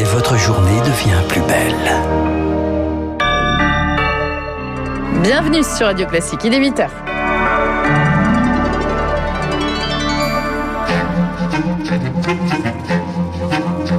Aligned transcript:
et 0.00 0.04
votre 0.04 0.38
journée 0.38 0.80
devient 0.80 1.20
plus 1.28 1.42
belle. 1.42 1.74
Bienvenue 5.22 5.62
sur 5.62 5.88
Radio 5.88 6.06
Classique, 6.06 6.40
il 6.44 6.54
est 6.54 6.60
8h.– 6.60 6.88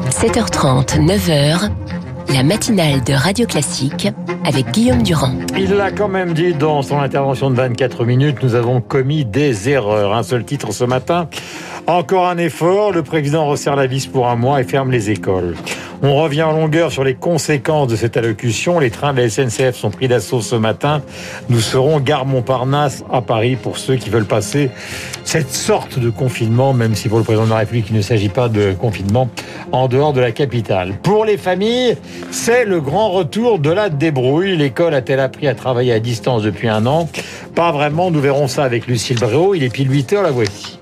7h30, 0.09 1.05
9h, 1.05 1.69
la 2.33 2.43
matinale 2.43 3.03
de 3.03 3.13
Radio 3.13 3.45
Classique 3.45 4.07
avec 4.43 4.71
Guillaume 4.71 5.03
Durand. 5.03 5.35
Il 5.55 5.75
l'a 5.75 5.91
quand 5.91 6.07
même 6.07 6.33
dit 6.33 6.55
dans 6.55 6.81
son 6.81 6.99
intervention 6.99 7.51
de 7.51 7.55
24 7.55 8.05
minutes, 8.05 8.37
nous 8.41 8.55
avons 8.55 8.81
commis 8.81 9.23
des 9.23 9.69
erreurs. 9.69 10.15
Un 10.15 10.23
seul 10.23 10.45
titre 10.45 10.71
ce 10.71 10.83
matin. 10.83 11.27
Encore 11.85 12.27
un 12.27 12.37
effort, 12.37 12.91
le 12.91 13.03
président 13.03 13.45
resserre 13.45 13.75
la 13.75 13.85
vis 13.85 14.07
pour 14.07 14.27
un 14.27 14.35
mois 14.35 14.61
et 14.61 14.63
ferme 14.63 14.91
les 14.91 15.11
écoles. 15.11 15.55
On 16.03 16.15
revient 16.15 16.41
en 16.41 16.53
longueur 16.53 16.91
sur 16.91 17.03
les 17.03 17.13
conséquences 17.13 17.87
de 17.87 17.95
cette 17.95 18.17
allocution. 18.17 18.79
Les 18.79 18.89
trains 18.89 19.13
de 19.13 19.21
la 19.21 19.29
SNCF 19.29 19.75
sont 19.75 19.91
pris 19.91 20.07
d'assaut 20.07 20.41
ce 20.41 20.55
matin. 20.55 21.01
Nous 21.49 21.59
serons 21.59 21.99
gare 21.99 22.25
Montparnasse 22.25 23.03
à 23.11 23.21
Paris 23.21 23.55
pour 23.55 23.77
ceux 23.77 23.97
qui 23.97 24.09
veulent 24.09 24.25
passer 24.25 24.71
cette 25.23 25.51
sorte 25.51 25.99
de 25.99 26.09
confinement, 26.09 26.73
même 26.73 26.95
si 26.95 27.07
pour 27.07 27.19
le 27.19 27.23
président 27.23 27.45
de 27.45 27.51
la 27.51 27.57
République, 27.57 27.87
il 27.91 27.95
ne 27.95 28.01
s'agit 28.01 28.29
pas 28.29 28.49
de 28.49 28.73
confinement 28.73 29.29
en 29.71 29.87
dehors 29.87 30.13
de 30.13 30.21
la 30.21 30.31
capitale. 30.31 30.93
Pour 31.03 31.23
les 31.23 31.37
familles, 31.37 31.95
c'est 32.31 32.65
le 32.65 32.81
grand 32.81 33.11
retour 33.11 33.59
de 33.59 33.69
la 33.69 33.89
débrouille. 33.89 34.57
L'école 34.57 34.95
a-t-elle 34.95 35.19
appris 35.19 35.47
à 35.47 35.53
travailler 35.53 35.93
à 35.93 35.99
distance 35.99 36.41
depuis 36.41 36.67
un 36.67 36.87
an? 36.87 37.09
Pas 37.53 37.71
vraiment. 37.71 38.09
Nous 38.09 38.21
verrons 38.21 38.47
ça 38.47 38.63
avec 38.63 38.87
Lucille 38.87 39.19
Bréau. 39.19 39.53
Il 39.53 39.63
est 39.63 39.69
pile 39.69 39.91
8 39.91 40.13
heures, 40.13 40.23
la 40.23 40.31
voici. 40.31 40.79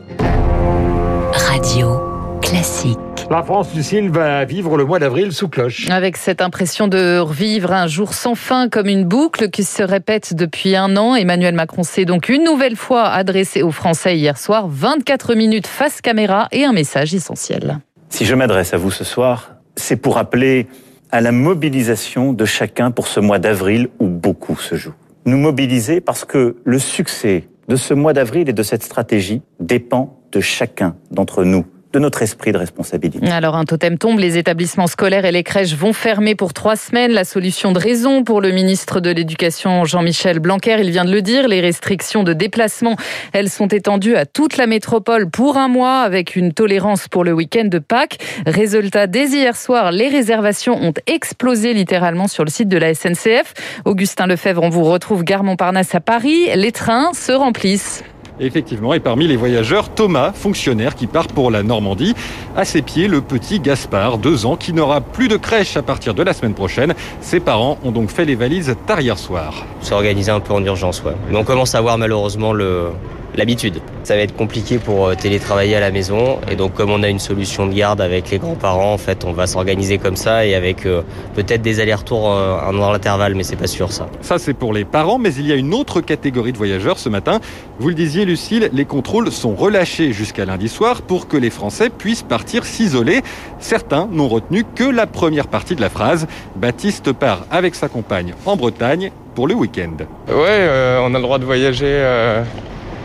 Radio 1.33 1.99
classique. 2.41 2.97
La 3.31 3.43
France, 3.43 3.75
Lucille, 3.75 4.09
va 4.09 4.43
vivre 4.43 4.75
le 4.75 4.85
mois 4.85 4.97
d'avril 4.97 5.31
sous 5.31 5.49
cloche. 5.49 5.87
Avec 5.91 6.17
cette 6.17 6.41
impression 6.41 6.87
de 6.87 7.19
revivre 7.19 7.71
un 7.71 7.85
jour 7.85 8.15
sans 8.15 8.33
fin 8.33 8.69
comme 8.69 8.87
une 8.87 9.03
boucle 9.03 9.51
qui 9.51 9.63
se 9.63 9.83
répète 9.83 10.33
depuis 10.33 10.75
un 10.75 10.97
an, 10.97 11.13
Emmanuel 11.13 11.53
Macron 11.53 11.83
s'est 11.83 12.05
donc 12.05 12.27
une 12.29 12.43
nouvelle 12.43 12.75
fois 12.75 13.07
adressé 13.07 13.61
aux 13.61 13.69
Français 13.69 14.17
hier 14.17 14.35
soir, 14.39 14.67
24 14.67 15.35
minutes 15.35 15.67
face 15.67 16.01
caméra 16.01 16.47
et 16.51 16.65
un 16.65 16.73
message 16.73 17.13
essentiel. 17.13 17.77
Si 18.09 18.25
je 18.25 18.33
m'adresse 18.33 18.73
à 18.73 18.77
vous 18.77 18.89
ce 18.89 19.03
soir, 19.03 19.51
c'est 19.75 19.97
pour 19.97 20.17
appeler 20.17 20.65
à 21.11 21.21
la 21.21 21.31
mobilisation 21.31 22.33
de 22.33 22.45
chacun 22.45 22.89
pour 22.89 23.05
ce 23.05 23.19
mois 23.19 23.37
d'avril 23.37 23.89
où 23.99 24.07
beaucoup 24.07 24.57
se 24.57 24.73
joue. 24.73 24.93
Nous 25.25 25.37
mobiliser 25.37 26.01
parce 26.01 26.25
que 26.25 26.55
le 26.63 26.79
succès 26.79 27.47
de 27.67 27.75
ce 27.75 27.93
mois 27.93 28.13
d'avril 28.13 28.49
et 28.49 28.53
de 28.53 28.63
cette 28.63 28.81
stratégie 28.81 29.43
dépend 29.59 30.19
de 30.31 30.39
chacun 30.39 30.95
d'entre 31.11 31.43
nous 31.43 31.65
de 31.91 31.99
notre 31.99 32.21
esprit 32.21 32.51
de 32.51 32.57
responsabilité. 32.57 33.27
Alors 33.31 33.55
un 33.55 33.65
totem 33.65 33.97
tombe, 33.97 34.19
les 34.19 34.37
établissements 34.37 34.87
scolaires 34.87 35.25
et 35.25 35.31
les 35.31 35.43
crèches 35.43 35.73
vont 35.73 35.93
fermer 35.93 36.35
pour 36.35 36.53
trois 36.53 36.75
semaines. 36.75 37.11
La 37.11 37.23
solution 37.23 37.71
de 37.71 37.79
raison 37.79 38.23
pour 38.23 38.41
le 38.41 38.51
ministre 38.51 38.99
de 38.99 39.09
l'Éducation 39.09 39.85
Jean-Michel 39.85 40.39
Blanquer, 40.39 40.77
il 40.79 40.91
vient 40.91 41.05
de 41.05 41.11
le 41.11 41.21
dire, 41.21 41.47
les 41.47 41.61
restrictions 41.61 42.23
de 42.23 42.33
déplacement, 42.33 42.95
elles 43.33 43.49
sont 43.49 43.67
étendues 43.67 44.15
à 44.15 44.25
toute 44.25 44.57
la 44.57 44.67
métropole 44.67 45.29
pour 45.29 45.57
un 45.57 45.67
mois 45.67 46.01
avec 46.01 46.35
une 46.35 46.53
tolérance 46.53 47.07
pour 47.07 47.23
le 47.23 47.33
week-end 47.33 47.65
de 47.65 47.79
Pâques. 47.79 48.17
Résultat, 48.45 49.07
dès 49.07 49.27
hier 49.29 49.55
soir, 49.55 49.91
les 49.91 50.09
réservations 50.09 50.75
ont 50.75 50.93
explosé 51.07 51.73
littéralement 51.73 52.27
sur 52.27 52.45
le 52.45 52.51
site 52.51 52.69
de 52.69 52.77
la 52.77 52.93
SNCF. 52.93 53.53
Augustin 53.85 54.27
Lefebvre, 54.27 54.61
on 54.61 54.69
vous 54.69 54.83
retrouve 54.83 55.23
gare 55.23 55.43
Montparnasse 55.43 55.95
à 55.95 55.99
Paris. 55.99 56.49
Les 56.55 56.71
trains 56.71 57.11
se 57.13 57.31
remplissent. 57.31 58.03
Effectivement, 58.39 58.93
et 58.93 58.99
parmi 58.99 59.27
les 59.27 59.35
voyageurs, 59.35 59.89
Thomas, 59.89 60.31
fonctionnaire 60.31 60.95
qui 60.95 61.07
part 61.07 61.27
pour 61.27 61.51
la 61.51 61.61
Normandie. 61.61 62.15
À 62.55 62.63
ses 62.63 62.81
pieds, 62.81 63.07
le 63.07 63.21
petit 63.21 63.59
Gaspard, 63.59 64.17
deux 64.17 64.45
ans, 64.45 64.55
qui 64.55 64.71
n'aura 64.71 65.01
plus 65.01 65.27
de 65.27 65.35
crèche 65.35 65.75
à 65.75 65.81
partir 65.81 66.13
de 66.13 66.23
la 66.23 66.33
semaine 66.33 66.53
prochaine. 66.53 66.93
Ses 67.19 67.41
parents 67.41 67.77
ont 67.83 67.91
donc 67.91 68.09
fait 68.09 68.25
les 68.25 68.35
valises 68.35 68.75
tard 68.85 69.01
hier 69.01 69.17
soir. 69.17 69.65
C'est 69.81 69.93
organisé 69.93 70.31
un 70.31 70.39
peu 70.39 70.53
en 70.53 70.63
urgence, 70.63 71.03
ouais. 71.03 71.15
Mais 71.29 71.37
on 71.37 71.43
commence 71.43 71.75
à 71.75 71.81
voir 71.81 71.97
malheureusement 71.97 72.53
le, 72.53 72.91
l'habitude. 73.39 73.81
Ça 74.03 74.15
va 74.15 74.21
être 74.21 74.35
compliqué 74.35 74.77
pour 74.77 75.07
euh, 75.07 75.15
télétravailler 75.15 75.75
à 75.75 75.79
la 75.79 75.91
maison 75.91 76.39
et 76.51 76.55
donc 76.55 76.73
comme 76.73 76.91
on 76.91 77.01
a 77.01 77.09
une 77.09 77.19
solution 77.19 77.65
de 77.65 77.73
garde 77.73 78.01
avec 78.01 78.29
les 78.29 78.37
grands-parents, 78.37 78.93
en 78.93 78.97
fait, 78.97 79.25
on 79.25 79.31
va 79.31 79.47
s'organiser 79.47 79.97
comme 79.97 80.15
ça 80.15 80.45
et 80.45 80.53
avec 80.53 80.85
euh, 80.85 81.01
peut-être 81.33 81.61
des 81.61 81.79
allers-retours 81.79 82.31
euh, 82.31 82.71
dans 82.71 82.91
l'intervalle, 82.91 83.33
mais 83.35 83.43
c'est 83.43 83.55
pas 83.55 83.67
sûr 83.67 83.91
ça. 83.91 84.07
Ça 84.21 84.37
c'est 84.37 84.53
pour 84.53 84.73
les 84.73 84.85
parents, 84.85 85.17
mais 85.17 85.33
il 85.33 85.47
y 85.47 85.51
a 85.51 85.55
une 85.55 85.73
autre 85.73 86.01
catégorie 86.01 86.51
de 86.51 86.57
voyageurs 86.57 86.99
ce 86.99 87.09
matin. 87.09 87.39
Vous 87.79 87.87
le 87.87 87.95
disiez 87.95 88.25
Lucille, 88.25 88.69
les 88.73 88.85
contrôles 88.85 89.31
sont 89.31 89.55
relâchés 89.55 90.11
jusqu'à 90.11 90.45
lundi 90.45 90.67
soir 90.67 91.01
pour 91.01 91.27
que 91.27 91.37
les 91.37 91.49
Français 91.49 91.89
puissent 91.89 92.23
partir 92.23 92.65
s'isoler. 92.65 93.21
Certains 93.59 94.07
n'ont 94.11 94.27
retenu 94.27 94.65
que 94.75 94.83
la 94.83 95.07
première 95.07 95.47
partie 95.47 95.75
de 95.75 95.81
la 95.81 95.89
phrase. 95.89 96.27
Baptiste 96.57 97.13
part 97.13 97.45
avec 97.49 97.73
sa 97.73 97.87
compagne 97.87 98.33
en 98.45 98.57
Bretagne 98.57 99.11
pour 99.33 99.47
le 99.47 99.55
week-end. 99.55 99.95
Ouais, 100.27 100.67
on 101.01 101.15
a 101.15 101.17
le 101.17 101.21
droit 101.21 101.39
de 101.39 101.45
voyager 101.45 102.03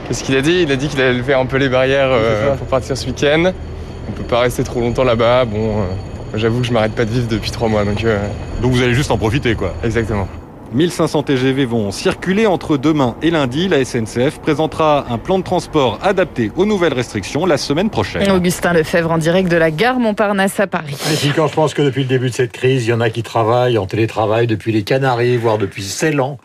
Qu'est-ce 0.06 0.22
qu'il 0.22 0.36
a 0.36 0.42
dit? 0.42 0.62
Il 0.62 0.72
a 0.72 0.76
dit 0.76 0.88
qu'il 0.88 1.00
allait 1.00 1.14
lever 1.14 1.34
un 1.34 1.46
peu 1.46 1.56
les 1.56 1.68
barrières 1.68 2.10
euh, 2.10 2.54
pour 2.56 2.66
partir 2.66 2.96
ce 2.96 3.06
week-end. 3.06 3.52
On 4.08 4.12
peut 4.12 4.22
pas 4.22 4.40
rester 4.40 4.62
trop 4.62 4.80
longtemps 4.80 5.04
là-bas. 5.04 5.46
Bon, 5.46 5.78
euh, 5.78 5.82
j'avoue 6.34 6.60
que 6.60 6.66
je 6.66 6.72
m'arrête 6.72 6.92
pas 6.92 7.04
de 7.04 7.10
vivre 7.10 7.26
depuis 7.28 7.50
trois 7.50 7.68
mois, 7.68 7.84
donc. 7.84 8.04
Euh, 8.04 8.18
donc 8.60 8.72
vous 8.72 8.82
allez 8.82 8.94
juste 8.94 9.10
en 9.10 9.18
profiter, 9.18 9.54
quoi. 9.54 9.74
Exactement. 9.82 10.28
1500 10.72 11.22
TGV 11.24 11.64
vont 11.64 11.90
circuler 11.90 12.46
entre 12.46 12.76
demain 12.76 13.16
et 13.22 13.30
lundi. 13.30 13.68
La 13.68 13.84
SNCF 13.84 14.38
présentera 14.40 15.06
un 15.08 15.18
plan 15.18 15.38
de 15.38 15.44
transport 15.44 15.98
adapté 16.02 16.50
aux 16.56 16.66
nouvelles 16.66 16.94
restrictions 16.94 17.46
la 17.46 17.56
semaine 17.56 17.90
prochaine. 17.90 18.30
Augustin 18.30 18.72
Lefebvre 18.72 19.12
en 19.12 19.18
direct 19.18 19.50
de 19.50 19.56
la 19.56 19.70
gare 19.70 19.98
Montparnasse 19.98 20.58
à 20.60 20.66
Paris. 20.66 20.96
Et 21.24 21.28
quand 21.28 21.46
je 21.46 21.54
pense 21.54 21.74
que 21.74 21.82
depuis 21.82 22.02
le 22.02 22.08
début 22.08 22.30
de 22.30 22.34
cette 22.34 22.52
crise, 22.52 22.86
il 22.86 22.90
y 22.90 22.92
en 22.92 23.00
a 23.00 23.10
qui 23.10 23.22
travaillent 23.22 23.78
en 23.78 23.86
télétravail 23.86 24.46
depuis 24.46 24.72
les 24.72 24.82
Canaries, 24.82 25.36
voire 25.36 25.58
depuis 25.58 25.82
Ceylan. 25.82 26.38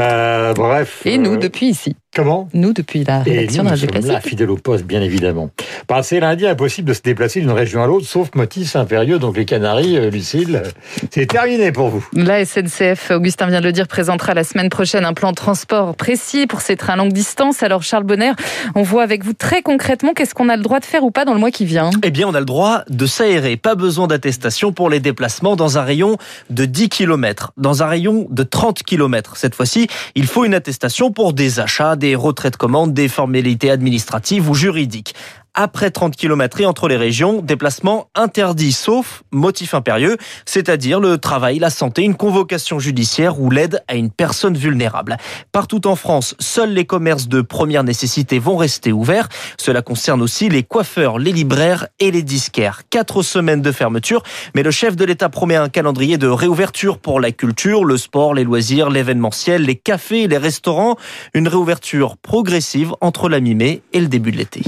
Euh, 0.00 0.52
bref. 0.54 1.02
Et 1.04 1.18
nous, 1.18 1.36
depuis 1.36 1.66
ici. 1.66 1.96
Comment? 2.14 2.48
Nous, 2.54 2.72
depuis 2.72 3.04
la 3.04 3.22
rédaction 3.22 3.62
de 3.64 3.68
Radio 3.68 3.86
Classique. 3.86 4.10
Là, 4.10 4.20
fidèle 4.20 4.50
au 4.50 4.56
poste, 4.56 4.84
bien 4.84 5.02
évidemment. 5.02 5.50
Passer 5.86 6.20
lundi, 6.20 6.46
impossible 6.46 6.88
de 6.88 6.94
se 6.94 7.02
déplacer 7.02 7.40
d'une 7.40 7.50
région 7.50 7.82
à 7.82 7.86
l'autre, 7.86 8.06
sauf 8.06 8.34
motif 8.34 8.76
impérieux. 8.76 9.18
Donc 9.18 9.36
les 9.36 9.44
Canaries, 9.44 9.96
euh, 9.96 10.10
Lucille, 10.10 10.62
c'est 11.10 11.26
terminé 11.26 11.72
pour 11.72 11.88
vous. 11.88 12.06
La 12.12 12.44
SNCF, 12.44 13.10
Augustin 13.12 13.46
vient 13.46 13.60
de 13.60 13.66
le 13.66 13.72
dire, 13.72 13.86
présentera 13.86 14.34
la 14.34 14.44
semaine 14.44 14.68
prochaine 14.68 15.04
un 15.04 15.14
plan 15.14 15.30
de 15.30 15.36
transport 15.36 15.94
précis 15.94 16.46
pour 16.46 16.60
ces 16.60 16.76
trains 16.76 16.96
longue 16.96 17.12
distance. 17.12 17.62
Alors 17.62 17.82
Charles 17.82 18.04
Bonner, 18.04 18.32
on 18.74 18.82
voit 18.82 19.02
avec 19.02 19.24
vous 19.24 19.32
très 19.32 19.62
concrètement 19.62 20.12
qu'est-ce 20.12 20.34
qu'on 20.34 20.48
a 20.48 20.56
le 20.56 20.62
droit 20.62 20.80
de 20.80 20.84
faire 20.84 21.04
ou 21.04 21.10
pas 21.10 21.24
dans 21.24 21.34
le 21.34 21.40
mois 21.40 21.50
qui 21.50 21.64
vient. 21.64 21.90
Eh 22.02 22.10
bien, 22.10 22.28
on 22.28 22.34
a 22.34 22.40
le 22.40 22.46
droit 22.46 22.82
de 22.88 23.06
s'aérer. 23.06 23.56
Pas 23.56 23.74
besoin 23.74 24.06
d'attestation 24.06 24.72
pour 24.72 24.90
les 24.90 25.00
déplacements 25.00 25.56
dans 25.56 25.78
un 25.78 25.82
rayon 25.82 26.18
de 26.50 26.64
10 26.64 26.88
km, 26.88 27.52
dans 27.56 27.82
un 27.82 27.86
rayon 27.86 28.26
de 28.30 28.42
30 28.42 28.82
km. 28.82 29.36
Cette 29.36 29.54
fois-ci, 29.54 29.88
il 30.14 30.26
faut 30.26 30.44
une 30.44 30.54
attestation 30.54 31.12
pour 31.12 31.32
des 31.32 31.60
achats, 31.60 31.96
des 31.96 32.14
retraits 32.14 32.52
de 32.52 32.56
commande, 32.56 32.92
des 32.92 33.08
formalités 33.08 33.70
administratives 33.70 34.48
ou 34.50 34.54
juridiques 34.54 35.14
après 35.58 35.90
30 35.90 36.14
km 36.14 36.60
et 36.60 36.66
entre 36.66 36.86
les 36.86 36.96
régions, 36.96 37.42
déplacement 37.42 38.06
interdit 38.14 38.70
sauf 38.70 39.24
motif 39.32 39.74
impérieux, 39.74 40.16
c'est-à-dire 40.46 41.00
le 41.00 41.18
travail, 41.18 41.58
la 41.58 41.68
santé, 41.68 42.02
une 42.02 42.14
convocation 42.14 42.78
judiciaire 42.78 43.40
ou 43.40 43.50
l'aide 43.50 43.82
à 43.88 43.96
une 43.96 44.08
personne 44.08 44.56
vulnérable. 44.56 45.16
Partout 45.50 45.88
en 45.88 45.96
France, 45.96 46.36
seuls 46.38 46.72
les 46.72 46.84
commerces 46.84 47.26
de 47.26 47.40
première 47.40 47.82
nécessité 47.82 48.38
vont 48.38 48.56
rester 48.56 48.92
ouverts. 48.92 49.28
Cela 49.58 49.82
concerne 49.82 50.22
aussi 50.22 50.48
les 50.48 50.62
coiffeurs, 50.62 51.18
les 51.18 51.32
libraires 51.32 51.88
et 51.98 52.12
les 52.12 52.22
disquaires. 52.22 52.82
Quatre 52.88 53.22
semaines 53.22 53.60
de 53.60 53.72
fermeture, 53.72 54.22
mais 54.54 54.62
le 54.62 54.70
chef 54.70 54.94
de 54.94 55.04
l'État 55.04 55.28
promet 55.28 55.56
un 55.56 55.68
calendrier 55.68 56.18
de 56.18 56.28
réouverture 56.28 56.98
pour 56.98 57.18
la 57.18 57.32
culture, 57.32 57.84
le 57.84 57.96
sport, 57.96 58.32
les 58.32 58.44
loisirs, 58.44 58.90
l'événementiel, 58.90 59.62
les 59.62 59.74
cafés, 59.74 60.28
les 60.28 60.38
restaurants. 60.38 60.94
Une 61.34 61.48
réouverture 61.48 62.16
progressive 62.16 62.92
entre 63.00 63.28
la 63.28 63.40
mi-mai 63.40 63.82
et 63.92 64.00
le 64.00 64.06
début 64.06 64.30
de 64.30 64.36
l'été. 64.36 64.62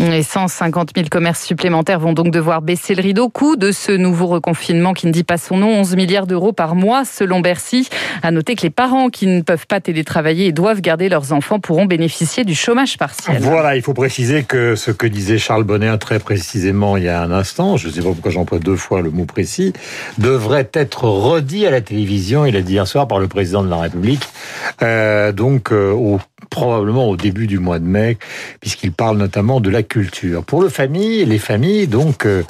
50 0.80 0.92
000 0.96 1.08
commerces 1.10 1.44
supplémentaires 1.44 2.00
vont 2.00 2.14
donc 2.14 2.30
devoir 2.30 2.62
baisser 2.62 2.94
le 2.94 3.02
rideau. 3.02 3.28
Coût 3.28 3.56
de 3.56 3.70
ce 3.70 3.92
nouveau 3.92 4.26
reconfinement 4.28 4.94
qui 4.94 5.06
ne 5.06 5.12
dit 5.12 5.24
pas 5.24 5.36
son 5.36 5.59
nom, 5.59 5.68
11 5.80 5.94
milliards 5.94 6.27
d'euros 6.27 6.53
par 6.53 6.74
mois 6.74 7.04
selon 7.04 7.41
Bercy. 7.41 7.91
À 8.22 8.30
noter 8.30 8.54
que 8.54 8.62
les 8.62 8.71
parents 8.71 9.10
qui 9.10 9.27
ne 9.27 9.42
peuvent 9.42 9.66
pas 9.66 9.80
télétravailler 9.80 10.47
et 10.47 10.53
doivent 10.53 10.80
garder 10.80 11.10
leurs 11.10 11.32
enfants 11.32 11.60
pourront 11.60 11.84
bénéficier 11.84 12.44
du 12.44 12.54
chômage 12.54 12.97
partiel. 12.97 13.42
Voilà, 13.42 13.77
il 13.77 13.82
faut 13.82 13.92
préciser 13.92 14.42
que 14.44 14.74
ce 14.74 14.91
que 14.91 15.06
disait 15.06 15.36
Charles 15.36 15.65
Bonnet 15.65 15.98
très 15.98 16.18
précisément 16.18 16.97
il 16.97 17.04
y 17.04 17.09
a 17.09 17.21
un 17.21 17.30
instant, 17.30 17.77
je 17.77 17.88
ne 17.88 17.92
sais 17.92 18.00
pas 18.00 18.10
pourquoi 18.10 18.30
j'emploie 18.30 18.59
deux 18.59 18.77
fois 18.77 19.03
le 19.03 19.10
mot 19.10 19.27
précis, 19.27 19.74
devrait 20.16 20.71
être 20.72 21.04
redit 21.04 21.66
à 21.66 21.71
la 21.71 21.82
télévision, 21.82 22.47
il 22.47 22.56
a 22.56 22.62
dit 22.62 22.72
hier 22.74 22.86
soir 22.86 23.06
par 23.06 23.18
le 23.18 23.28
président 23.28 23.62
de 23.62 23.68
la 23.68 23.77
République, 23.77 24.22
euh, 24.82 25.32
donc 25.32 25.72
euh, 25.72 25.92
au 25.92 26.18
probablement 26.50 27.08
au 27.08 27.16
début 27.16 27.47
du 27.47 27.58
mois 27.58 27.78
de 27.78 27.86
mai, 27.86 28.18
puisqu'il 28.60 28.92
parle 28.92 29.16
notamment 29.16 29.60
de 29.60 29.70
la 29.70 29.82
culture. 29.82 30.44
Pour 30.44 30.60
le 30.60 30.68
famille, 30.68 31.24
les 31.24 31.38
familles, 31.38 31.86
donc 31.86 32.26
euh, 32.26 32.42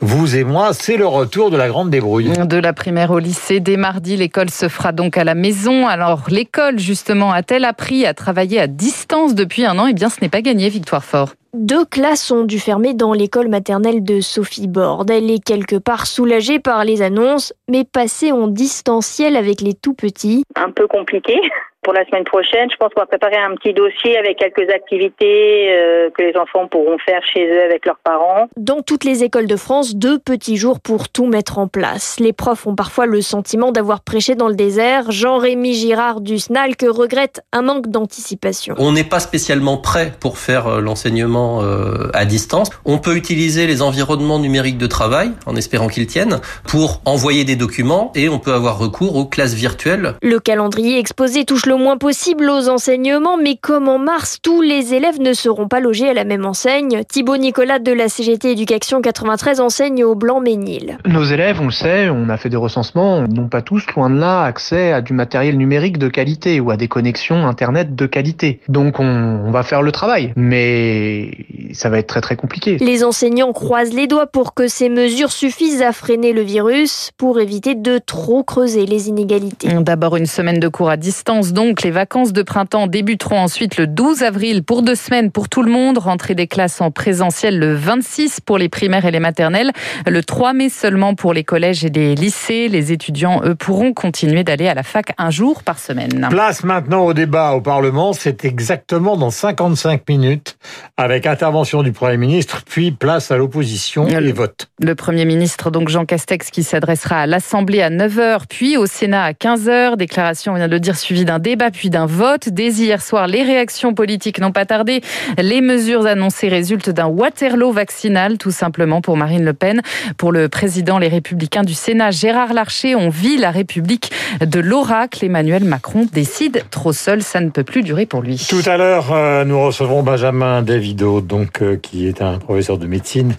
vous 0.00 0.36
et 0.36 0.44
moi, 0.44 0.72
c'est 0.72 0.96
le 0.96 1.06
retour 1.06 1.50
de 1.50 1.56
la 1.56 1.68
grande 1.68 1.90
débrouille. 1.90 2.30
De 2.30 2.56
la 2.56 2.72
primaire 2.72 3.10
au 3.10 3.18
lycée, 3.18 3.60
dès 3.60 3.76
mardi, 3.76 4.16
l'école 4.16 4.50
se 4.50 4.68
fera 4.68 4.92
donc 4.92 5.18
à 5.18 5.24
la 5.24 5.34
maison. 5.34 5.86
Alors 5.86 6.24
l'école, 6.30 6.78
justement, 6.78 7.32
a-t-elle 7.32 7.64
appris 7.64 8.06
à 8.06 8.14
travailler 8.14 8.60
à 8.60 8.66
distance 8.66 9.34
depuis 9.34 9.64
un 9.64 9.78
an? 9.78 9.86
Eh 9.88 9.94
bien, 9.94 10.08
ce 10.08 10.20
n'est 10.22 10.28
pas 10.28 10.42
gagné, 10.42 10.68
Victoire 10.68 11.04
Fort. 11.04 11.34
Deux 11.52 11.84
classes 11.84 12.30
ont 12.30 12.44
dû 12.44 12.60
fermer 12.60 12.94
dans 12.94 13.12
l'école 13.12 13.48
maternelle 13.48 14.04
de 14.04 14.20
Sophie 14.20 14.68
Borde. 14.68 15.10
Elle 15.10 15.30
est 15.30 15.44
quelque 15.44 15.76
part 15.76 16.06
soulagée 16.06 16.60
par 16.60 16.84
les 16.84 17.02
annonces, 17.02 17.52
mais 17.68 17.84
passée 17.84 18.30
en 18.30 18.46
distanciel 18.46 19.36
avec 19.36 19.60
les 19.60 19.74
tout 19.74 19.94
petits. 19.94 20.44
Un 20.54 20.70
peu 20.70 20.86
compliqué 20.86 21.34
pour 21.82 21.92
la 21.92 22.04
semaine 22.06 22.24
prochaine. 22.24 22.68
Je 22.70 22.76
pense 22.76 22.92
qu'on 22.94 23.00
va 23.00 23.06
préparer 23.06 23.36
un 23.36 23.54
petit 23.54 23.72
dossier 23.72 24.16
avec 24.18 24.38
quelques 24.38 24.70
activités 24.70 25.72
euh, 25.72 26.10
que 26.10 26.22
les 26.22 26.36
enfants 26.36 26.66
pourront 26.66 26.98
faire 26.98 27.22
chez 27.24 27.46
eux 27.46 27.62
avec 27.64 27.86
leurs 27.86 27.98
parents. 27.98 28.48
Dans 28.56 28.82
toutes 28.82 29.04
les 29.04 29.24
écoles 29.24 29.46
de 29.46 29.56
France, 29.56 29.96
deux 29.96 30.18
petits 30.18 30.56
jours 30.56 30.80
pour 30.80 31.08
tout 31.08 31.26
mettre 31.26 31.58
en 31.58 31.68
place. 31.68 32.18
Les 32.20 32.32
profs 32.32 32.66
ont 32.66 32.74
parfois 32.74 33.06
le 33.06 33.20
sentiment 33.22 33.72
d'avoir 33.72 34.02
prêché 34.02 34.34
dans 34.34 34.48
le 34.48 34.54
désert. 34.54 35.10
Jean-Rémy 35.10 35.74
Girard 35.74 36.20
du 36.20 36.38
SNALC 36.38 36.84
regrette 36.88 37.42
un 37.52 37.62
manque 37.62 37.88
d'anticipation. 37.88 38.74
On 38.78 38.92
n'est 38.92 39.04
pas 39.04 39.20
spécialement 39.20 39.78
prêt 39.78 40.12
pour 40.20 40.38
faire 40.38 40.66
euh, 40.66 40.80
l'enseignement 40.80 41.39
euh, 41.40 42.10
à 42.14 42.24
distance. 42.24 42.70
On 42.84 42.98
peut 42.98 43.16
utiliser 43.16 43.66
les 43.66 43.82
environnements 43.82 44.38
numériques 44.38 44.78
de 44.78 44.86
travail, 44.86 45.32
en 45.46 45.56
espérant 45.56 45.88
qu'ils 45.88 46.06
tiennent, 46.06 46.40
pour 46.66 47.00
envoyer 47.04 47.44
des 47.44 47.56
documents 47.56 48.12
et 48.14 48.28
on 48.28 48.38
peut 48.38 48.52
avoir 48.52 48.78
recours 48.78 49.16
aux 49.16 49.26
classes 49.26 49.54
virtuelles. 49.54 50.14
Le 50.22 50.38
calendrier 50.38 50.98
exposé 50.98 51.44
touche 51.44 51.66
le 51.66 51.76
moins 51.76 51.96
possible 51.96 52.48
aux 52.50 52.68
enseignements, 52.68 53.36
mais 53.36 53.56
comme 53.56 53.88
en 53.88 53.98
mars, 53.98 54.38
tous 54.42 54.62
les 54.62 54.94
élèves 54.94 55.20
ne 55.20 55.32
seront 55.32 55.68
pas 55.68 55.80
logés 55.80 56.08
à 56.08 56.14
la 56.14 56.24
même 56.24 56.44
enseigne. 56.44 57.02
Thibaut 57.08 57.36
Nicolas 57.36 57.78
de 57.78 57.92
la 57.92 58.08
CGT 58.08 58.52
Éducation 58.52 59.00
93 59.00 59.60
enseigne 59.60 60.04
au 60.04 60.14
Blanc-Ménil. 60.14 60.98
Nos 61.06 61.24
élèves, 61.24 61.60
on 61.60 61.66
le 61.66 61.70
sait, 61.70 62.08
on 62.10 62.28
a 62.28 62.36
fait 62.36 62.48
des 62.48 62.56
recensements, 62.56 63.26
n'ont 63.28 63.48
pas 63.48 63.62
tous, 63.62 63.84
loin 63.94 64.10
de 64.10 64.18
là, 64.18 64.42
accès 64.42 64.92
à 64.92 65.00
du 65.00 65.12
matériel 65.12 65.56
numérique 65.56 65.98
de 65.98 66.08
qualité 66.08 66.60
ou 66.60 66.70
à 66.70 66.76
des 66.76 66.88
connexions 66.88 67.46
Internet 67.46 67.94
de 67.94 68.06
qualité. 68.06 68.60
Donc 68.68 69.00
on, 69.00 69.04
on 69.04 69.50
va 69.50 69.62
faire 69.62 69.82
le 69.82 69.92
travail, 69.92 70.32
mais 70.36 71.29
ça 71.72 71.88
va 71.88 71.98
être 71.98 72.06
très 72.06 72.20
très 72.20 72.36
compliqué. 72.36 72.78
Les 72.78 73.04
enseignants 73.04 73.52
croisent 73.52 73.92
les 73.92 74.06
doigts 74.06 74.26
pour 74.26 74.54
que 74.54 74.68
ces 74.68 74.88
mesures 74.88 75.32
suffisent 75.32 75.82
à 75.82 75.92
freiner 75.92 76.32
le 76.32 76.42
virus, 76.42 77.10
pour 77.16 77.40
éviter 77.40 77.74
de 77.74 77.98
trop 77.98 78.42
creuser 78.42 78.86
les 78.86 79.08
inégalités. 79.08 79.68
D'abord 79.80 80.16
une 80.16 80.26
semaine 80.26 80.58
de 80.58 80.68
cours 80.68 80.90
à 80.90 80.96
distance, 80.96 81.52
donc 81.52 81.82
les 81.82 81.90
vacances 81.90 82.32
de 82.32 82.42
printemps 82.42 82.86
débuteront 82.86 83.38
ensuite 83.38 83.76
le 83.76 83.86
12 83.86 84.22
avril 84.22 84.62
pour 84.64 84.82
deux 84.82 84.94
semaines 84.94 85.30
pour 85.30 85.48
tout 85.48 85.62
le 85.62 85.70
monde. 85.70 85.98
Rentrée 85.98 86.34
des 86.34 86.46
classes 86.46 86.80
en 86.80 86.90
présentiel 86.90 87.58
le 87.58 87.74
26 87.74 88.40
pour 88.40 88.58
les 88.58 88.68
primaires 88.68 89.04
et 89.04 89.10
les 89.10 89.20
maternelles. 89.20 89.72
Le 90.06 90.22
3 90.22 90.52
mai 90.52 90.68
seulement 90.68 91.14
pour 91.14 91.32
les 91.32 91.44
collèges 91.44 91.84
et 91.84 91.90
les 91.90 92.14
lycées. 92.14 92.68
Les 92.68 92.92
étudiants, 92.92 93.42
eux, 93.44 93.54
pourront 93.54 93.92
continuer 93.92 94.44
d'aller 94.44 94.68
à 94.68 94.74
la 94.74 94.82
fac 94.82 95.12
un 95.18 95.30
jour 95.30 95.62
par 95.62 95.78
semaine. 95.78 96.28
Place 96.30 96.64
maintenant 96.64 97.04
au 97.04 97.14
débat 97.14 97.52
au 97.52 97.60
Parlement. 97.60 98.12
C'est 98.12 98.44
exactement 98.44 99.16
dans 99.16 99.30
55 99.30 100.08
minutes 100.08 100.56
avec 100.96 101.19
intervention 101.26 101.82
du 101.82 101.92
Premier 101.92 102.16
ministre, 102.16 102.62
puis 102.68 102.90
place 102.90 103.30
à 103.30 103.36
l'opposition 103.36 104.06
et 104.06 104.32
vote. 104.32 104.68
Le 104.80 104.94
Premier 104.94 105.24
ministre, 105.24 105.70
donc 105.70 105.88
Jean 105.88 106.04
Castex, 106.04 106.50
qui 106.50 106.62
s'adressera 106.62 107.20
à 107.20 107.26
l'Assemblée 107.26 107.82
à 107.82 107.90
9h, 107.90 108.42
puis 108.48 108.76
au 108.76 108.86
Sénat 108.86 109.24
à 109.24 109.32
15h. 109.32 109.96
Déclaration, 109.96 110.52
on 110.52 110.56
vient 110.56 110.68
de 110.68 110.72
le 110.72 110.80
dire, 110.80 110.96
suivie 110.96 111.24
d'un 111.24 111.38
débat 111.38 111.70
puis 111.70 111.90
d'un 111.90 112.06
vote. 112.06 112.48
Dès 112.48 112.70
hier 112.70 113.02
soir, 113.02 113.26
les 113.26 113.42
réactions 113.42 113.94
politiques 113.94 114.40
n'ont 114.40 114.52
pas 114.52 114.66
tardé. 114.66 115.00
Les 115.38 115.60
mesures 115.60 116.06
annoncées 116.06 116.48
résultent 116.48 116.90
d'un 116.90 117.06
Waterloo 117.06 117.72
vaccinal, 117.72 118.38
tout 118.38 118.50
simplement 118.50 119.00
pour 119.00 119.16
Marine 119.16 119.44
Le 119.44 119.52
Pen. 119.52 119.82
Pour 120.16 120.32
le 120.32 120.48
président 120.48 120.98
Les 120.98 121.08
Républicains 121.08 121.62
du 121.62 121.74
Sénat, 121.74 122.10
Gérard 122.10 122.52
Larcher, 122.52 122.94
on 122.94 123.08
vit 123.08 123.36
la 123.36 123.50
République 123.50 124.12
de 124.40 124.60
l'oracle. 124.60 125.24
Emmanuel 125.24 125.64
Macron 125.64 126.06
décide 126.12 126.64
trop 126.70 126.92
seul, 126.92 127.22
ça 127.22 127.40
ne 127.40 127.50
peut 127.50 127.64
plus 127.64 127.82
durer 127.82 128.06
pour 128.06 128.22
lui. 128.22 128.46
Tout 128.48 128.62
à 128.66 128.76
l'heure, 128.76 129.12
euh, 129.12 129.44
nous 129.44 129.60
recevrons 129.60 130.02
Benjamin 130.02 130.62
Davido, 130.62 131.09
donc, 131.18 131.62
euh, 131.62 131.76
qui 131.76 132.06
est 132.06 132.22
un 132.22 132.38
professeur 132.38 132.78
de 132.78 132.86
médecine 132.86 133.34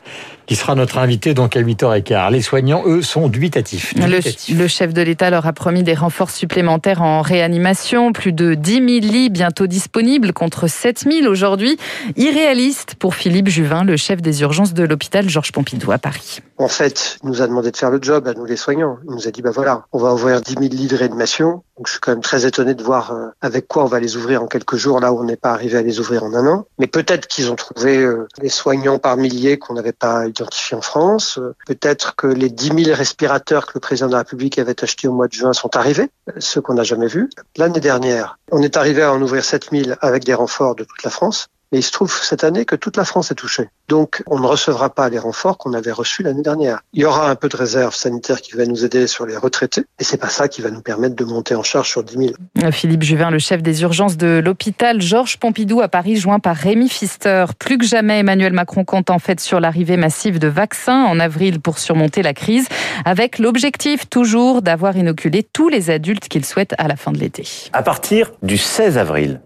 qui 0.52 0.58
sera 0.58 0.76
notre 0.76 0.98
invité 0.98 1.34
donc 1.34 1.56
à 1.56 1.62
8h15. 1.62 2.30
Les 2.30 2.42
soignants, 2.42 2.84
eux, 2.86 3.02
sont 3.02 3.30
dubitatifs. 3.30 3.94
Le, 3.96 4.20
le, 4.54 4.68
chef 4.68 4.94
de 4.94 5.02
l'État 5.02 5.30
leur 5.30 5.48
a 5.48 5.54
promis 5.54 5.82
des 5.82 5.94
renforts 5.94 6.30
supplémentaires 6.30 7.02
en 7.02 7.22
réanimation, 7.22 8.12
plus 8.12 8.34
de 8.34 8.54
10 8.54 8.74
000 8.74 8.86
lits 8.86 9.30
bientôt 9.30 9.66
disponibles 9.66 10.34
contre 10.34 10.68
7 10.68 11.06
000 11.10 11.32
aujourd'hui. 11.32 11.78
Irréaliste 12.18 12.96
pour 12.96 13.16
Philippe 13.16 13.48
Juvin, 13.48 13.86
le 13.86 13.96
chef 13.96 14.22
des 14.22 14.42
urgences 14.42 14.74
de 14.74 14.84
l'hôpital 14.84 15.30
Georges 15.30 15.54
Pompidou 15.54 15.94
à 15.94 16.00
Paris. 16.00 16.40
En 16.58 16.68
fait, 16.68 17.18
il 17.24 17.30
nous 17.30 17.42
a 17.42 17.48
demandé 17.48 17.72
de 17.72 17.78
faire 17.78 17.90
le 17.90 18.00
job 18.02 18.28
à 18.28 18.34
nous 18.34 18.44
les 18.44 18.58
soignants. 18.58 18.98
Il 19.08 19.16
nous 19.16 19.28
a 19.30 19.32
dit, 19.32 19.42
bah 19.42 19.52
voilà, 19.52 19.86
on 19.94 20.00
va 20.00 20.14
ouvrir 20.14 20.42
10 20.42 20.56
000 20.60 20.66
lits 20.66 20.88
de 20.88 20.98
réanimation. 20.98 21.64
Donc 21.78 21.88
je 21.88 21.94
suis 21.94 22.00
quand 22.00 22.12
même 22.12 22.22
très 22.22 22.46
étonné 22.46 22.76
de 22.76 22.84
voir 22.84 23.14
euh, 23.14 23.30
avec 23.42 23.68
quoi 23.68 23.84
on 23.84 23.88
va 23.88 24.00
les 24.00 24.16
ouvrir 24.16 24.44
en 24.44 24.48
quelques 24.48 24.76
jours, 24.76 25.00
là 25.00 25.12
où 25.12 25.20
on 25.20 25.24
n'est 25.24 25.38
pas 25.38 25.52
arrivé 25.52 25.78
à 25.80 25.82
les 25.82 26.00
ouvrir 26.00 26.24
en 26.24 26.34
un 26.36 26.46
an. 26.46 26.68
Mais 26.78 26.86
peut-être 26.86 27.26
qu'ils 27.26 27.52
ont 27.52 27.56
trouvé 27.56 27.98
euh, 27.98 28.28
les 28.40 28.50
soignants 28.50 29.00
par 29.00 29.18
milliers 29.18 29.58
qu'on 29.58 29.74
n'avait 29.74 29.92
pas 29.92 30.28
identifiés 30.42 30.78
en 30.78 30.82
France. 30.82 31.40
Peut-être 31.66 32.16
que 32.16 32.28
les 32.28 32.50
10 32.50 32.84
000 32.86 32.96
respirateurs 32.96 33.66
que 33.66 33.72
le 33.76 33.80
président 33.80 34.08
de 34.08 34.14
la 34.14 34.20
République 34.20 34.60
avait 34.60 34.84
achetés 34.84 35.08
au 35.08 35.14
mois 35.14 35.28
de 35.28 35.34
juin 35.34 35.54
sont 35.54 35.76
arrivés, 35.76 36.10
ceux 36.38 36.62
qu'on 36.62 36.74
n'a 36.74 36.84
jamais 36.84 37.08
vus. 37.08 37.30
L'année 37.58 37.80
dernière, 37.80 38.38
on 38.52 38.62
est 38.62 38.78
arrivé 38.78 39.04
à 39.04 39.14
en 39.14 39.22
ouvrir 39.22 39.44
7 39.44 39.70
000 39.72 39.96
avec 40.02 40.24
des 40.24 40.34
renforts 40.34 40.76
de 40.76 40.84
toute 40.84 41.04
la 41.04 41.10
France. 41.10 41.48
Mais 41.72 41.80
il 41.80 41.84
se 41.84 41.92
trouve 41.92 42.14
cette 42.22 42.44
année 42.44 42.66
que 42.66 42.76
toute 42.76 42.98
la 42.98 43.06
France 43.06 43.32
est 43.32 43.36
touchée. 43.36 43.70
Donc, 43.88 44.24
on 44.28 44.40
ne 44.40 44.48
recevra 44.48 44.90
pas 44.90 45.10
les 45.10 45.20
renforts 45.20 45.58
qu'on 45.58 45.74
avait 45.74 45.92
reçus 45.92 46.24
l'année 46.24 46.42
dernière. 46.42 46.82
Il 46.94 47.02
y 47.02 47.06
aura 47.06 47.30
un 47.30 47.36
peu 47.36 47.50
de 47.50 47.58
réserve 47.58 47.96
sanitaire 47.96 48.42
qui 48.42 48.54
va 48.54 48.66
nous 48.66 48.86
aider 48.86 49.08
sur 49.08 49.26
les 49.26 49.38
retraités. 49.38 49.84
Et 50.00 50.04
c'est 50.04 50.18
pas 50.18 50.30
ça 50.30 50.48
qui 50.48 50.62
va 50.62 50.70
nous 50.70 50.82
permettre 50.82 51.16
de 51.16 51.24
monter 51.24 51.56
en 51.56 51.64
charge 51.64 51.90
sur 51.90 52.04
10 52.04 52.34
000. 52.56 52.72
Philippe 52.72 53.04
Juvin, 53.04 53.32
le 53.32 53.40
chef 53.40 53.62
des 53.62 53.82
urgences 53.82 54.18
de 54.18 54.42
l'hôpital 54.44 55.02
Georges 55.02 55.38
Pompidou 55.38 55.82
à 55.82 55.88
Paris, 55.88 56.18
joint 56.18 56.40
par 56.40 56.56
Rémi 56.56 56.88
Pfister. 56.88 57.46
Plus 57.60 57.78
que 57.78 57.86
jamais, 57.86 58.20
Emmanuel 58.20 58.54
Macron 58.54 58.86
compte 58.86 59.10
en 59.10 59.20
fait 59.20 59.40
sur 59.40 59.60
l'arrivée 59.60 59.98
massive 59.98 60.40
de 60.40 60.48
vaccins 60.48 61.04
en 61.04 61.20
avril 61.20 61.60
pour 61.60 61.80
surmonter 61.80 62.22
la 62.22 62.34
crise, 62.34 62.68
avec 63.06 63.40
l'objectif 63.40 64.10
toujours 64.10 64.62
d'avoir 64.62 64.96
inoculé 64.96 65.44
tous 65.44 65.70
les 65.70 65.90
adultes 65.90 66.28
qu'il 66.28 66.46
souhaite 66.46 66.76
à 66.78 66.88
la 66.88 66.96
fin 66.96 67.12
de 67.12 67.18
l'été. 67.18 67.48
À 67.74 67.84
partir 67.84 68.32
du 68.42 68.58
16 68.58 68.98
avril, 68.98 69.42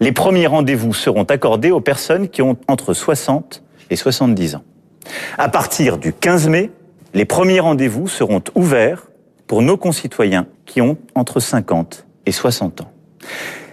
les 0.00 0.12
premiers 0.12 0.46
rendez-vous 0.46 0.94
seront 0.94 1.24
accordés 1.24 1.70
aux 1.70 1.80
personnes 1.80 2.28
qui 2.28 2.42
ont 2.42 2.56
entre 2.68 2.94
60 2.94 3.62
et 3.90 3.96
70 3.96 4.56
ans. 4.56 4.64
À 5.38 5.48
partir 5.48 5.98
du 5.98 6.12
15 6.12 6.48
mai, 6.48 6.70
les 7.14 7.24
premiers 7.24 7.60
rendez-vous 7.60 8.08
seront 8.08 8.42
ouverts 8.54 9.08
pour 9.46 9.62
nos 9.62 9.76
concitoyens 9.76 10.46
qui 10.66 10.80
ont 10.80 10.98
entre 11.14 11.40
50 11.40 12.06
et 12.26 12.32
60 12.32 12.82
ans. 12.82 12.92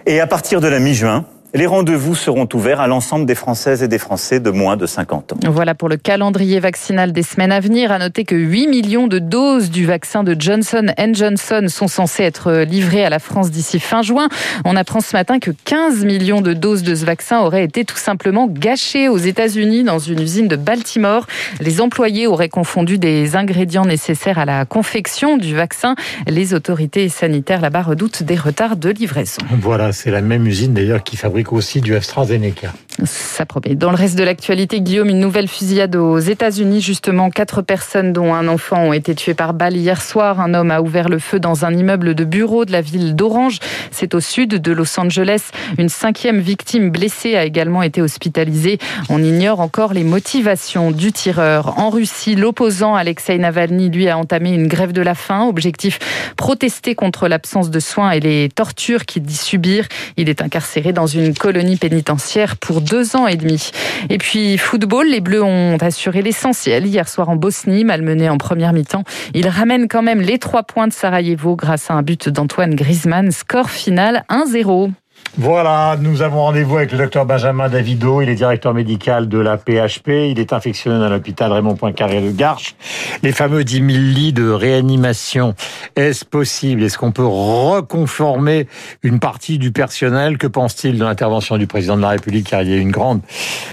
Et 0.06 0.20
à 0.20 0.26
partir 0.26 0.60
de 0.60 0.68
la 0.68 0.78
mi-juin, 0.78 1.26
les 1.56 1.66
rendez-vous 1.66 2.14
seront 2.14 2.48
ouverts 2.54 2.80
à 2.80 2.86
l'ensemble 2.86 3.26
des 3.26 3.34
Françaises 3.34 3.82
et 3.82 3.88
des 3.88 3.98
Français 3.98 4.40
de 4.40 4.50
moins 4.50 4.76
de 4.76 4.86
50 4.86 5.32
ans. 5.32 5.36
Voilà 5.46 5.74
pour 5.74 5.88
le 5.88 5.96
calendrier 5.96 6.60
vaccinal 6.60 7.12
des 7.12 7.22
semaines 7.22 7.52
à 7.52 7.60
venir. 7.60 7.92
À 7.92 7.98
noter 7.98 8.24
que 8.24 8.34
8 8.34 8.66
millions 8.68 9.06
de 9.06 9.18
doses 9.18 9.70
du 9.70 9.86
vaccin 9.86 10.22
de 10.22 10.36
Johnson 10.38 10.86
Johnson 11.12 11.66
sont 11.68 11.88
censées 11.88 12.24
être 12.24 12.52
livrées 12.62 13.04
à 13.04 13.10
la 13.10 13.18
France 13.18 13.50
d'ici 13.50 13.80
fin 13.80 14.02
juin. 14.02 14.28
On 14.64 14.76
apprend 14.76 15.00
ce 15.00 15.16
matin 15.16 15.38
que 15.38 15.50
15 15.50 16.04
millions 16.04 16.40
de 16.40 16.52
doses 16.52 16.82
de 16.82 16.94
ce 16.94 17.04
vaccin 17.04 17.40
auraient 17.40 17.64
été 17.64 17.84
tout 17.84 17.96
simplement 17.96 18.46
gâchées 18.46 19.08
aux 19.08 19.16
États-Unis 19.16 19.84
dans 19.84 19.98
une 19.98 20.20
usine 20.20 20.48
de 20.48 20.56
Baltimore. 20.56 21.26
Les 21.60 21.80
employés 21.80 22.26
auraient 22.26 22.48
confondu 22.48 22.98
des 22.98 23.36
ingrédients 23.36 23.86
nécessaires 23.86 24.38
à 24.38 24.44
la 24.44 24.64
confection 24.64 25.38
du 25.38 25.54
vaccin. 25.54 25.94
Les 26.26 26.54
autorités 26.54 27.08
sanitaires 27.08 27.60
là-bas 27.60 27.82
redoutent 27.82 28.22
des 28.22 28.36
retards 28.36 28.76
de 28.76 28.90
livraison. 28.90 29.40
Voilà, 29.60 29.92
c'est 29.92 30.10
la 30.10 30.20
même 30.20 30.46
usine 30.46 30.74
d'ailleurs 30.74 31.02
qui 31.02 31.16
fabrique 31.16 31.45
aussi 31.52 31.80
du 31.80 31.94
AstraZeneca. 31.94 32.72
Ça. 33.04 33.44
Dans 33.74 33.90
le 33.90 33.96
reste 33.96 34.18
de 34.18 34.24
l'actualité, 34.24 34.80
Guillaume, 34.80 35.08
une 35.08 35.20
nouvelle 35.20 35.48
fusillade 35.48 35.96
aux 35.96 36.18
États-Unis. 36.18 36.80
Justement, 36.80 37.30
quatre 37.30 37.62
personnes, 37.62 38.12
dont 38.12 38.34
un 38.34 38.48
enfant, 38.48 38.88
ont 38.88 38.92
été 38.92 39.14
tuées 39.14 39.34
par 39.34 39.54
balle 39.54 39.76
hier 39.76 40.00
soir. 40.00 40.40
Un 40.40 40.54
homme 40.54 40.70
a 40.70 40.80
ouvert 40.80 41.08
le 41.08 41.18
feu 41.18 41.38
dans 41.38 41.64
un 41.64 41.74
immeuble 41.74 42.14
de 42.14 42.24
bureau 42.24 42.64
de 42.64 42.72
la 42.72 42.80
ville 42.80 43.14
d'Orange. 43.14 43.58
C'est 43.90 44.14
au 44.14 44.20
sud 44.20 44.50
de 44.50 44.72
Los 44.72 44.98
Angeles. 44.98 45.50
Une 45.78 45.88
cinquième 45.88 46.40
victime 46.40 46.90
blessée 46.90 47.36
a 47.36 47.44
également 47.44 47.82
été 47.82 48.00
hospitalisée. 48.00 48.78
On 49.10 49.22
ignore 49.22 49.60
encore 49.60 49.92
les 49.92 50.04
motivations 50.04 50.90
du 50.90 51.12
tireur. 51.12 51.78
En 51.78 51.90
Russie, 51.90 52.34
l'opposant 52.34 52.94
Alexei 52.94 53.38
Navalny, 53.38 53.90
lui, 53.90 54.08
a 54.08 54.16
entamé 54.16 54.52
une 54.52 54.68
grève 54.68 54.92
de 54.92 55.02
la 55.02 55.14
faim. 55.14 55.46
Objectif 55.46 55.98
protester 56.36 56.94
contre 56.94 57.28
l'absence 57.28 57.70
de 57.70 57.80
soins 57.80 58.12
et 58.12 58.20
les 58.20 58.48
tortures 58.48 59.04
qu'il 59.04 59.22
dit 59.22 59.36
subir. 59.36 59.86
Il 60.16 60.28
est 60.28 60.42
incarcéré 60.42 60.92
dans 60.92 61.06
une 61.06 61.34
colonie 61.34 61.76
pénitentiaire 61.76 62.56
pour 62.56 62.80
deux 62.88 63.16
ans 63.16 63.26
et 63.26 63.36
demi. 63.36 63.70
Et 64.10 64.18
puis 64.18 64.58
football, 64.58 65.06
les 65.08 65.20
Bleus 65.20 65.42
ont 65.42 65.76
assuré 65.80 66.22
l'essentiel 66.22 66.86
hier 66.86 67.08
soir 67.08 67.28
en 67.28 67.36
Bosnie, 67.36 67.84
malmené 67.84 68.28
en 68.28 68.38
première 68.38 68.72
mi-temps. 68.72 69.04
Ils 69.34 69.48
ramènent 69.48 69.88
quand 69.88 70.02
même 70.02 70.20
les 70.20 70.38
trois 70.38 70.62
points 70.62 70.86
de 70.88 70.92
Sarajevo 70.92 71.56
grâce 71.56 71.90
à 71.90 71.94
un 71.94 72.02
but 72.02 72.28
d'Antoine 72.28 72.74
Griezmann. 72.74 73.30
Score 73.30 73.70
final 73.70 74.24
1-0. 74.30 74.90
Voilà, 75.38 75.98
nous 76.00 76.22
avons 76.22 76.44
rendez-vous 76.44 76.78
avec 76.78 76.92
le 76.92 76.96
docteur 76.96 77.26
Benjamin 77.26 77.68
Davido. 77.68 78.22
Il 78.22 78.30
est 78.30 78.36
directeur 78.36 78.72
médical 78.72 79.28
de 79.28 79.36
la 79.36 79.58
PHP. 79.58 80.08
Il 80.30 80.38
est 80.38 80.54
infectionneur 80.54 81.02
à 81.02 81.10
l'hôpital 81.10 81.52
Raymond 81.52 81.76
Poincaré 81.76 82.22
de 82.22 82.30
Garches. 82.30 82.74
Les 83.22 83.32
fameux 83.32 83.62
10 83.62 83.74
000 83.74 83.86
lits 83.86 84.32
de 84.32 84.48
réanimation, 84.48 85.54
est-ce 85.94 86.24
possible? 86.24 86.82
Est-ce 86.82 86.96
qu'on 86.96 87.12
peut 87.12 87.26
reconformer 87.26 88.66
une 89.02 89.18
partie 89.18 89.58
du 89.58 89.72
personnel? 89.72 90.38
Que 90.38 90.46
pense-t-il 90.46 90.98
de 90.98 91.04
l'intervention 91.04 91.58
du 91.58 91.66
président 91.66 91.98
de 91.98 92.02
la 92.02 92.08
République 92.08 92.48
Car 92.48 92.62
il 92.62 92.70
y 92.70 92.72
a 92.72 92.78
une 92.78 92.90
grande, 92.90 93.20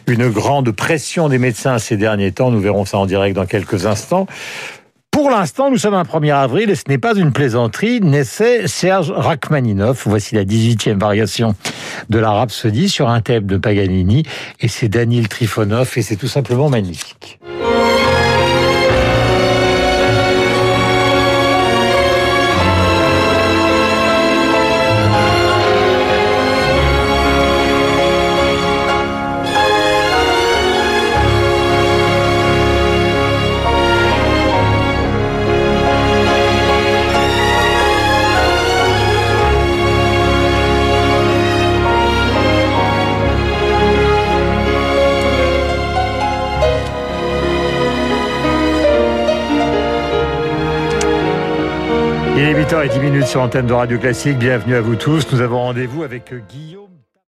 une 0.06 0.28
grande 0.28 0.70
pression 0.72 1.30
des 1.30 1.38
médecins 1.38 1.78
ces 1.78 1.96
derniers 1.96 2.34
temps? 2.34 2.52
Nous 2.52 2.60
verrons 2.60 2.84
ça 2.84 2.98
en 2.98 3.06
direct 3.06 3.38
dans 3.38 3.46
quelques 3.46 3.86
instants. 3.86 4.28
Pour 5.14 5.30
l'instant, 5.30 5.70
nous 5.70 5.78
sommes 5.78 5.94
un 5.94 6.02
1er 6.02 6.34
avril 6.34 6.72
et 6.72 6.76
ce 6.76 6.86
n'est 6.90 6.98
pas 6.98 7.16
une 7.16 7.32
plaisanterie, 7.32 8.02
naissait 8.02 8.68
Serge 8.68 9.12
Rachmaninov. 9.12 10.02
Voici 10.08 10.34
la 10.34 10.44
18e 10.44 10.98
variation 10.98 11.54
de 12.10 12.18
la 12.18 12.32
Rhapsodie 12.32 12.90
sur 12.90 13.10
un 13.10 13.22
thème 13.22 13.46
de 13.46 13.58
Paganini 13.58 14.24
et 14.60 14.68
c'est 14.68 14.90
Daniel 14.90 15.28
Trifonov 15.28 15.94
et 15.98 16.02
c'est 16.02 16.16
tout 16.16 16.28
simplement 16.28 16.68
magnifique. 16.68 17.40
8h10 52.74 53.28
sur 53.28 53.42
antenne 53.42 53.68
de 53.68 53.74
Radio 53.74 54.00
Classique. 54.00 54.40
Bienvenue 54.40 54.74
à 54.74 54.82
vous 54.82 54.96
tous. 54.96 55.32
Nous 55.32 55.42
avons 55.42 55.60
rendez-vous 55.60 56.02
avec 56.02 56.34
Guillaume. 56.50 56.83